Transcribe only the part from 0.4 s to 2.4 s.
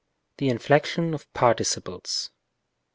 inflection of participles.